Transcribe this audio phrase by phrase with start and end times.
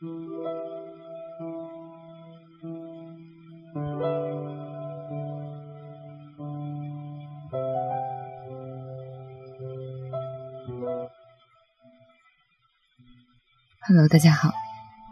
[0.00, 0.06] Hello，
[14.08, 14.52] 大家好，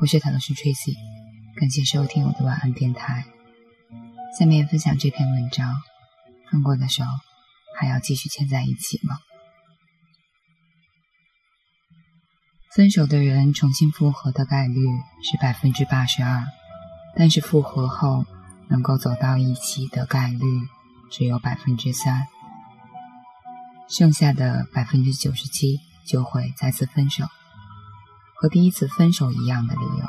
[0.00, 0.94] 我是唐诗 Tracy，
[1.58, 3.24] 感谢收听我的晚安电台。
[4.38, 5.80] 下面分享这篇文章：
[6.50, 7.04] 分过的手
[7.74, 9.16] 还要继续牵在一起吗？
[12.74, 14.80] 分手的人重新复合的概率
[15.22, 16.44] 是百分之八十二，
[17.14, 18.24] 但是复合后
[18.66, 20.40] 能够走到一起的概率
[21.08, 22.26] 只有百分之三，
[23.88, 27.26] 剩下的百分之九十七就会再次分手。
[28.34, 30.06] 和第一次分手一样的理由，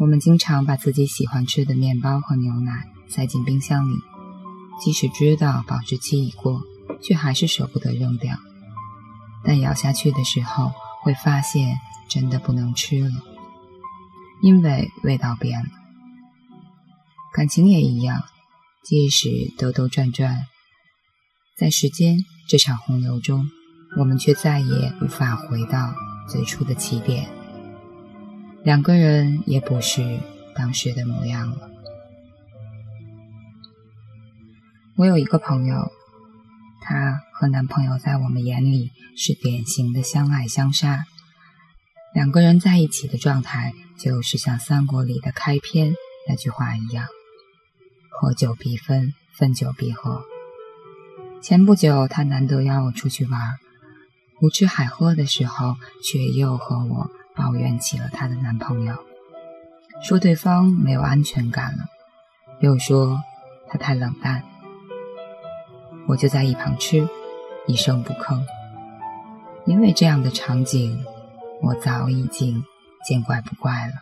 [0.00, 3.94] 我们经常把自己喜欢吃的面包和牛奶塞进冰箱里，
[4.84, 6.60] 即使知道保质期已过，
[7.00, 8.36] 却还是舍不得扔掉。
[9.44, 11.76] 但咬下去的时候，会发现
[12.08, 13.10] 真的不能吃了，
[14.42, 15.70] 因为味道变了。
[17.34, 18.22] 感情也一样，
[18.82, 20.46] 即使兜兜转转，
[21.56, 23.48] 在时间这场洪流中，
[23.96, 25.94] 我们却再也无法回到。
[26.30, 27.26] 最初的起点，
[28.62, 30.20] 两个人也不是
[30.54, 31.70] 当时的模样了。
[34.98, 35.90] 我有一个朋友，
[36.90, 41.04] 她和男朋友在我们眼里是典型的相爱相杀，
[42.14, 45.92] 两个人在一起的状态就是像三国里的开篇
[46.26, 47.06] 那句话一样
[48.08, 50.22] ：“合久必分，分久必合。”
[51.44, 53.58] 前不久，她难得邀我出去玩。
[54.36, 58.96] 胡吃海喝的时候，却又和我抱怨起了她的男朋友，
[60.02, 61.84] 说对方没有安全感了，
[62.60, 63.22] 又说
[63.68, 64.42] 他太冷淡。
[66.08, 67.06] 我就在一旁吃，
[67.68, 68.42] 一声不吭，
[69.66, 71.04] 因为这样的场景，
[71.62, 72.64] 我早已经
[73.06, 73.92] 见怪不怪了。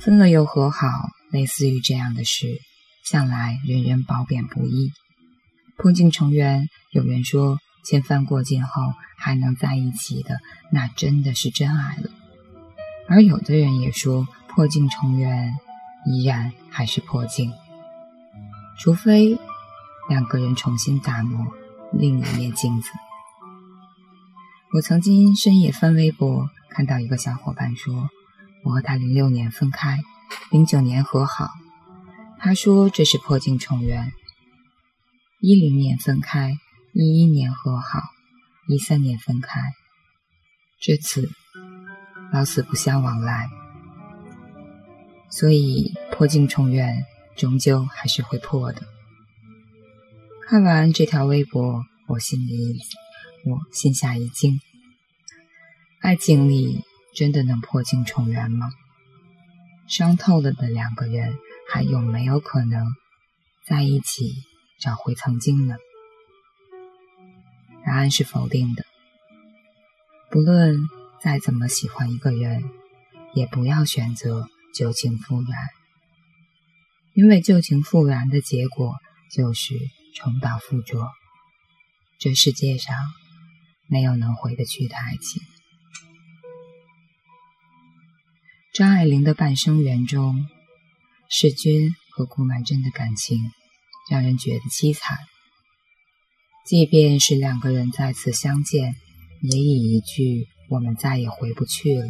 [0.00, 0.88] 分了又和好，
[1.30, 2.58] 类似于这样的事，
[3.04, 4.90] 向来人人褒贬不一。
[5.76, 7.58] 破镜重圆，有人说。
[7.82, 10.36] 千帆过尽后还能在一起的，
[10.70, 12.10] 那真的是真爱了。
[13.08, 15.54] 而有的人也说，破镜重圆，
[16.04, 17.50] 依然还是破镜。
[18.78, 19.38] 除非
[20.10, 21.46] 两个人重新打磨
[21.92, 22.90] 另一面镜子。
[24.74, 28.10] 我曾经深夜翻微博，看到一个小伙伴说，
[28.64, 30.00] 我和他零六年分开，
[30.50, 31.48] 零九年和好。
[32.40, 34.12] 他说这是破镜重圆。
[35.40, 36.58] 一零年分开。
[36.92, 38.02] 一一年和好，
[38.66, 39.60] 一三年分开，
[40.80, 41.30] 至此
[42.32, 43.48] 老死不相往来。
[45.30, 47.06] 所以破镜重圆，
[47.36, 48.82] 终究还是会破的。
[50.50, 52.80] 看完这条微博，我心里
[53.44, 54.58] 我心下一惊：
[56.00, 56.82] 爱情里
[57.14, 58.68] 真的能破镜重圆吗？
[59.86, 61.38] 伤透了的两个人，
[61.70, 62.84] 还有没有可能
[63.64, 64.42] 在一起
[64.80, 65.76] 找回曾经呢？
[67.86, 68.84] 答案是否定的。
[70.32, 70.80] 不论
[71.22, 72.68] 再怎么喜欢一个人，
[73.34, 75.68] 也不要选择旧情复燃，
[77.14, 78.96] 因为旧情复燃的结果
[79.30, 79.76] 就是
[80.14, 81.08] 重蹈覆辙。
[82.18, 82.94] 这世界上
[83.86, 85.42] 没有能回得去的爱情。
[88.72, 90.46] 张爱玲的《半生缘》中，
[91.28, 93.50] 世钧和顾曼桢的感情
[94.10, 95.18] 让人觉得凄惨。
[96.66, 98.94] 即便是两个人再次相见，
[99.42, 102.08] 也以一句“我们再也回不去了”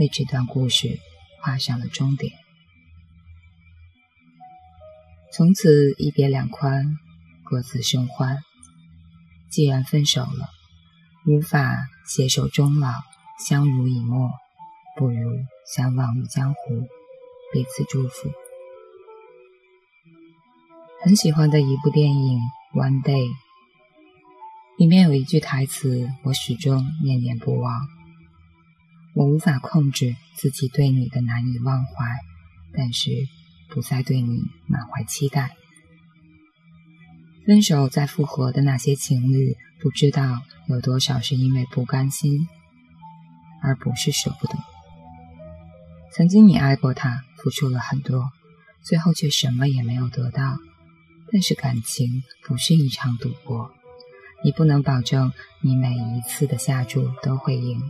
[0.00, 0.98] 为这段故事
[1.42, 2.32] 画上了终点。
[5.32, 6.98] 从此一别两宽，
[7.44, 8.38] 各自生欢。
[9.48, 10.50] 既然分手了，
[11.26, 11.76] 无法
[12.06, 12.90] 携手终老，
[13.46, 14.30] 相濡以沫，
[14.96, 16.88] 不如相忘于江湖，
[17.52, 18.30] 彼此祝福。
[21.02, 22.40] 很喜欢的一部电影。
[22.72, 23.28] One day，
[24.78, 27.88] 里面有一句台词，我始终念念不忘。
[29.14, 32.04] 我无法控制自己对你的难以忘怀，
[32.72, 33.10] 但是
[33.70, 35.56] 不再对你满怀期待。
[37.46, 42.46] 分手再复合的那些情侣，不知道有多少是因为不甘心，
[43.62, 44.54] 而不是舍不得。
[46.12, 48.30] 曾经你爱过他，付出了很多，
[48.82, 50.58] 最后却什么也没有得到。
[51.32, 53.70] 但是感情不是一场赌博，
[54.44, 57.80] 你不能保证你每一次的下注都会赢。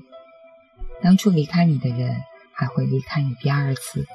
[1.02, 2.20] 当初离开你的人
[2.52, 4.06] 还会离开你第二次，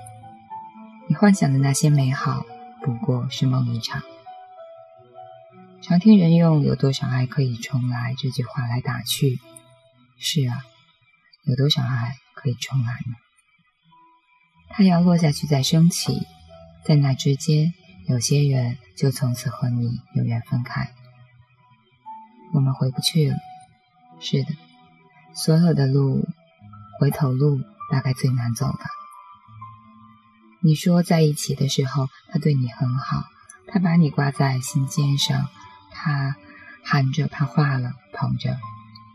[1.08, 2.46] 你幻想的那些美好
[2.82, 4.02] 不过是梦一场。
[5.82, 9.40] 常听人用“有多少爱可以重来”这句话来打趣，
[10.18, 10.66] 是啊，
[11.44, 13.14] 有多少爱可以重来呢？
[14.70, 16.26] 太阳落下去再升起，
[16.84, 17.72] 在那之间，
[18.08, 20.92] 有些人就从此和你永远分开。
[22.52, 23.38] 我们回不去了。
[24.20, 24.50] 是的，
[25.36, 26.28] 所有的路，
[27.00, 27.62] 回头路
[27.92, 28.86] 大概最难走吧。
[30.66, 33.24] 你说在一起的时候，他对你很好，
[33.68, 35.48] 他把你挂在心尖上，
[35.92, 36.36] 他
[36.84, 38.58] 含着怕化了，捧着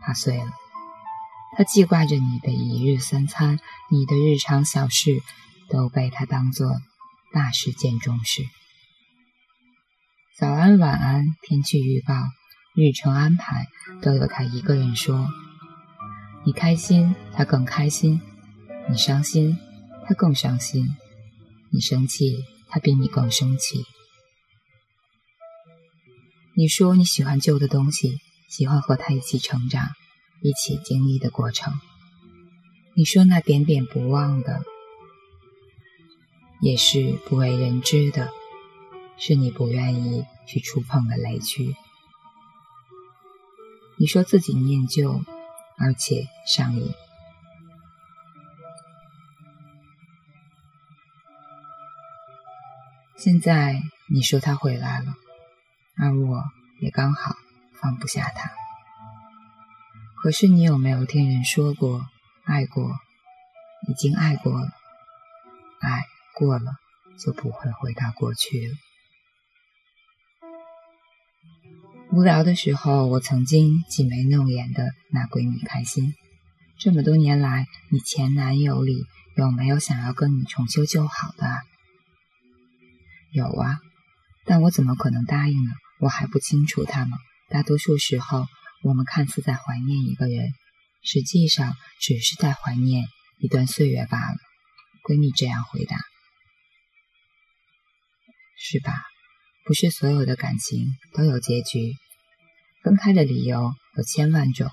[0.01, 0.53] 怕碎了。
[1.57, 3.59] 他记挂着你的一日三餐，
[3.91, 5.21] 你的日常小事
[5.69, 6.81] 都被他当作
[7.33, 8.45] 大事件重视。
[10.39, 12.15] 早安、晚安、天气预报、
[12.77, 13.67] 日程安排，
[14.01, 15.27] 都由他一个人说。
[16.45, 18.21] 你开心，他更开心；
[18.89, 19.59] 你伤心，
[20.07, 20.87] 他更伤心；
[21.73, 23.85] 你生气，他比你更生气。
[26.55, 28.19] 你说你喜欢旧的东西，
[28.49, 29.89] 喜欢和他一起成长。
[30.43, 31.79] 一起经历的过程，
[32.95, 34.63] 你说那点点不忘的，
[36.63, 38.31] 也是不为人知的，
[39.19, 41.77] 是你不愿意去触碰的雷区。
[43.99, 45.23] 你说自己念旧，
[45.77, 46.91] 而且上瘾。
[53.23, 55.15] 现在你说他回来了，
[55.99, 56.43] 而我
[56.79, 57.37] 也刚好
[57.75, 58.51] 放不下他。
[60.23, 62.07] 可是你有没有听人说过，
[62.45, 62.97] 爱过，
[63.87, 64.71] 已经爱过了，
[65.81, 66.03] 爱
[66.35, 66.73] 过了
[67.19, 68.75] 就不会回到过去了。
[72.13, 76.15] 无聊的时候，我曾经挤眉弄眼的拿闺蜜开心。
[76.79, 79.05] 这么多年来，你前男友里
[79.37, 81.47] 有没有想要跟你重修旧好的？
[83.33, 83.79] 有啊，
[84.45, 85.71] 但我怎么可能答应呢？
[86.01, 87.17] 我还不清楚他吗？
[87.49, 88.47] 大多数时候。
[88.83, 90.55] 我们看似在怀念一个人，
[91.03, 93.05] 实际上只是在怀念
[93.37, 94.39] 一段岁月罢了。
[95.05, 95.99] 闺蜜这样回答
[98.57, 99.03] ：“是吧？
[99.67, 101.93] 不是所有的感情都有结局，
[102.83, 104.71] 分开的理由有千万种，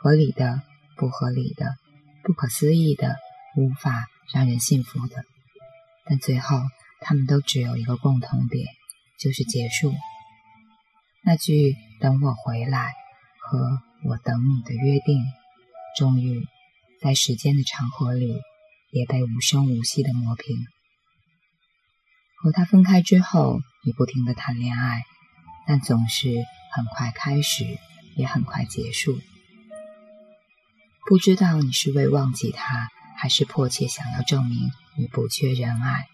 [0.00, 0.62] 合理的、
[0.96, 1.74] 不合理的、
[2.22, 3.16] 不可思议的、
[3.56, 5.24] 无法让人信服的，
[6.04, 6.60] 但最后
[7.06, 8.66] 他们都只有一个共同点，
[9.18, 9.94] 就是结束。
[11.22, 12.92] 那句‘等我回来’。”
[13.48, 15.24] 和我等你的约定，
[15.96, 16.44] 终于
[17.00, 18.40] 在时间的长河里
[18.90, 20.66] 也被无声无息的磨平。
[22.34, 25.04] 和他分开之后，你不停的谈恋爱，
[25.64, 27.78] 但总是很快开始，
[28.16, 29.16] 也很快结束。
[31.08, 36.08] 不知道你是为忘记他，还是迫切想要证明你不缺人爱。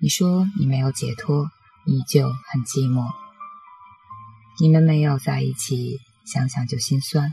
[0.00, 1.50] 你说你没有解脱，
[1.86, 3.10] 依旧很寂寞。
[4.60, 5.98] 你们没有在一起。
[6.30, 7.32] 想想就心酸。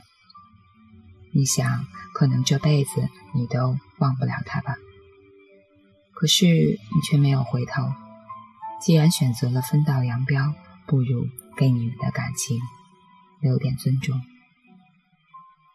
[1.34, 4.78] 你想，可能这辈子你都忘不了他吧？
[6.14, 7.92] 可是你却没有回头。
[8.82, 10.56] 既然选择了分道扬镳，
[10.88, 11.28] 不如
[11.58, 12.58] 给你们的感情
[13.42, 14.22] 留点尊重。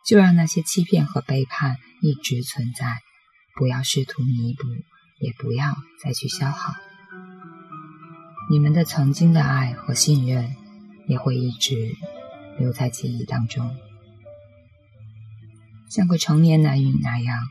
[0.07, 3.01] 就让那些欺骗和背叛一直存在，
[3.55, 4.63] 不要试图弥补，
[5.21, 6.75] 也不要再去消耗。
[8.51, 10.57] 你们的曾经的爱和信任，
[11.07, 11.95] 也会一直。
[12.59, 13.75] 留在记忆当中，
[15.89, 17.49] 像个成年男女那样，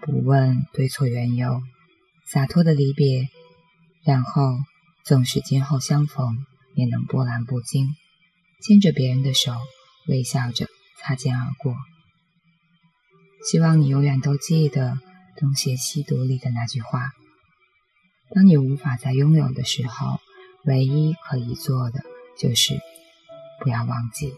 [0.00, 1.62] 不问对错缘由，
[2.26, 3.28] 洒脱的离别，
[4.02, 4.56] 然后
[5.04, 6.44] 纵使今后相逢，
[6.74, 7.94] 也能波澜不惊，
[8.60, 9.52] 牵着别人的手，
[10.08, 10.66] 微笑着
[10.98, 11.76] 擦肩而过。
[13.48, 14.94] 希望你永远都记得
[15.36, 17.10] 《东邪西毒》里的那句话：
[18.34, 20.20] 当你无法再拥有的时候，
[20.64, 22.00] 唯一可以做的
[22.38, 22.78] 就是。
[23.60, 24.34] 不要忘记，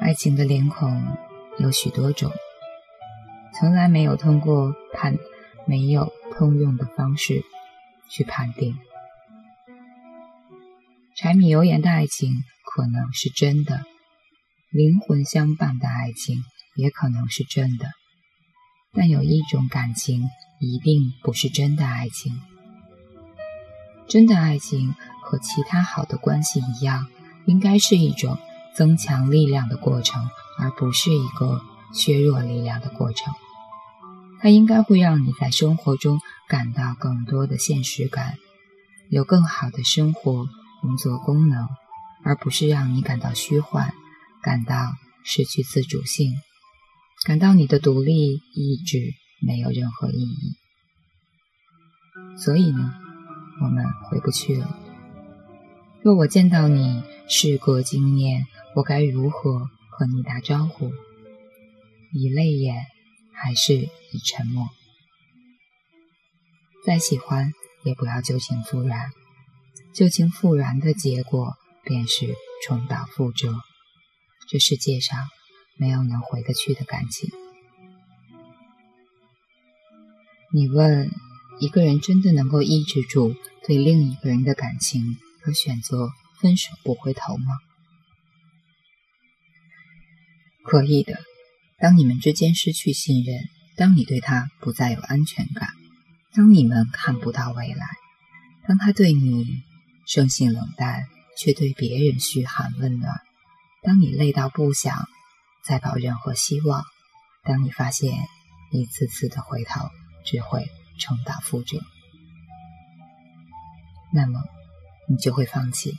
[0.00, 1.16] 爱情的脸孔
[1.58, 2.32] 有许多种，
[3.54, 5.18] 从来没有通过判
[5.66, 7.44] 没有通用的方式
[8.08, 8.76] 去判定。
[11.14, 13.84] 柴米油盐的爱情可能是真的，
[14.74, 16.42] 灵魂相伴的爱情
[16.74, 17.90] 也可能是真的，
[18.94, 20.30] 但有一种感情
[20.62, 22.40] 一定不是真的爱情。
[24.08, 27.06] 真的爱情和其他好的关系一样，
[27.44, 28.38] 应该是一种
[28.74, 31.60] 增强力量的过程，而不是一个
[31.92, 33.34] 削弱力量的过程。
[34.40, 38.38] 它应该会让你在生活中感到更多的现实感，
[39.10, 40.48] 有更好的生活
[40.80, 41.68] 工作功能，
[42.24, 43.92] 而不是让你感到虚幻，
[44.42, 44.74] 感到
[45.24, 46.32] 失去自主性，
[47.26, 50.56] 感到你的独立意志没有任何意义。
[52.36, 52.94] 所以呢？
[53.60, 54.76] 我们回不去了。
[56.02, 60.90] 若我见到你，事过经年，我该如何和你打招呼？
[62.12, 62.86] 以泪眼，
[63.32, 64.68] 还是以沉默？
[66.84, 67.52] 再喜欢，
[67.84, 69.12] 也不要旧情复燃。
[69.94, 72.34] 旧情复燃的结果，便是
[72.66, 73.54] 重蹈覆辙。
[74.52, 75.30] 这世界上
[75.78, 77.30] 没有能回得去的感情。
[80.52, 81.10] 你问，
[81.58, 83.34] 一个人真的能够抑制住
[83.66, 85.16] 对另一个人的感情，
[85.46, 87.46] 而选择分手不回头吗？
[90.62, 91.18] 可以的。
[91.78, 95.70] 当你们之间失去信任，当你对他不再有安全感，
[96.34, 97.86] 当你们看不到未来，
[98.68, 99.62] 当他对你
[100.06, 101.06] 生性冷淡，
[101.38, 103.18] 却对别人嘘寒问暖，
[103.82, 105.08] 当你累到不想
[105.64, 106.84] 再抱任何希望，
[107.42, 108.28] 当你发现
[108.70, 109.88] 一次次的回头
[110.24, 110.70] 只会
[111.00, 111.82] 重蹈覆辙，
[114.12, 114.40] 那么
[115.08, 115.98] 你就会放弃，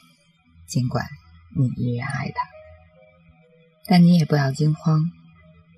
[0.66, 1.10] 尽管
[1.58, 2.42] 你依然爱他，
[3.86, 5.12] 但你也不要惊慌。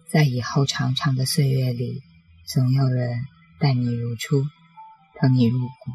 [0.08, 2.04] 在以后长长的岁月里，
[2.46, 3.26] 总有人
[3.60, 4.44] 待你如初，
[5.20, 5.92] 疼你入骨，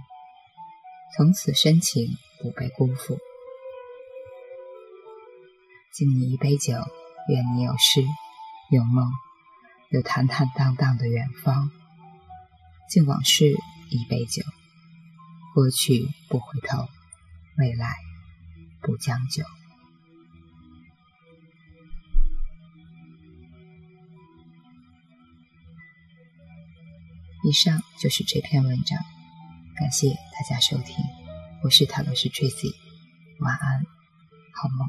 [1.16, 3.16] 从此深情不被辜负。
[5.92, 6.74] 敬你一杯酒，
[7.28, 8.00] 愿你有诗
[8.70, 9.10] 有梦，
[9.90, 11.68] 有坦坦荡荡的远方。
[12.88, 13.46] 敬往事
[13.90, 14.44] 一杯酒，
[15.52, 16.88] 过去不回头，
[17.58, 17.96] 未来
[18.80, 19.44] 不将就。
[27.42, 28.96] 以上就是这篇文章，
[29.76, 30.94] 感谢大家收听，
[31.64, 32.74] 我是塔罗斯 Tracy，
[33.40, 33.84] 晚安，
[34.54, 34.88] 好梦。